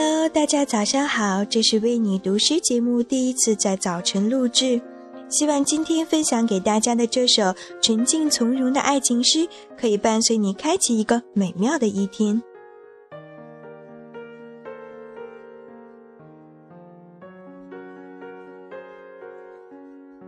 [0.00, 4.80] Hello，大家早上好，这是为你读诗节目第一次在早晨录制，
[5.28, 7.52] 希望今天分享给大家的这首
[7.82, 12.40] 纯净从容的爱情诗，可以伴随你开启一个美妙的一天。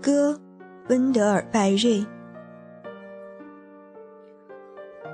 [0.00, 0.40] 歌，
[0.88, 2.04] 温德尔·拜瑞。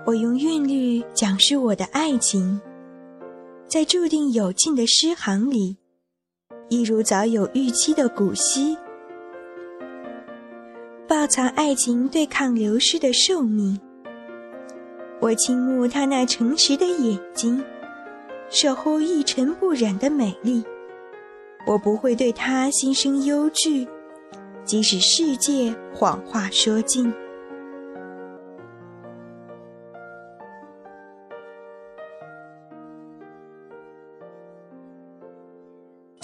[0.07, 2.59] 我用韵律讲述我的爱情，
[3.69, 5.77] 在注定有尽的诗行里，
[6.71, 8.79] 一如早有预期的古稀，
[11.07, 13.79] 抱藏爱情对抗流逝的寿命。
[15.21, 17.63] 我倾慕他那诚实的眼睛，
[18.49, 20.65] 守候一尘不染的美丽。
[21.67, 23.87] 我不会对他心生忧惧，
[24.65, 27.13] 即使世界谎话说尽。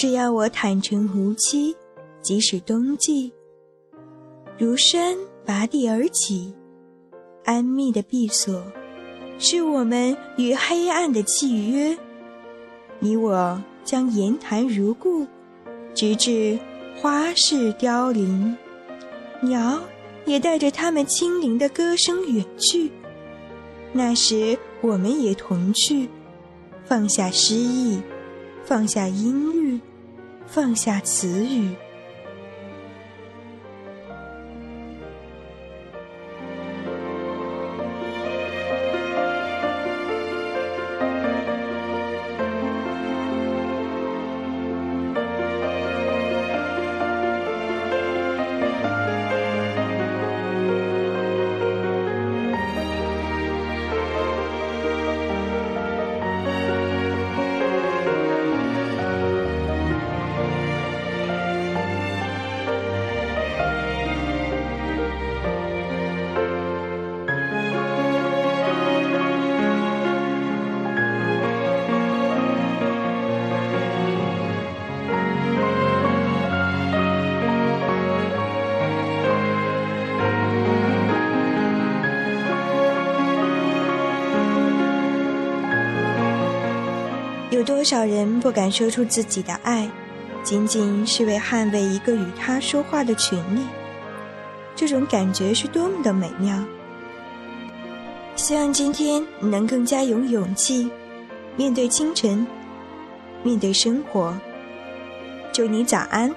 [0.04, 1.74] 只要我坦诚无欺，
[2.20, 3.32] 即使冬季
[4.58, 5.16] 如山
[5.46, 6.52] 拔地而起，
[7.42, 8.62] 安谧的闭锁，
[9.38, 11.96] 是我们与黑暗的契约。
[12.98, 15.26] 你我将言谈如故，
[15.94, 16.58] 直至
[17.00, 18.54] 花市凋零，
[19.40, 19.80] 鸟
[20.26, 22.90] 也带着它们轻灵的歌声远去。
[23.94, 26.10] 那时，我们也同去，
[26.84, 28.02] 放下诗意，
[28.66, 29.80] 放下音律。
[30.46, 31.74] 放下词语。
[87.54, 89.88] 有多少人不敢说出自己的爱，
[90.42, 93.60] 仅仅是为捍卫一个与他说话的权利？
[94.74, 96.60] 这种感觉是多么的美妙！
[98.34, 100.90] 希望今天你能更加有勇气，
[101.54, 102.44] 面对清晨，
[103.44, 104.36] 面对生活。
[105.52, 106.34] 祝你早安。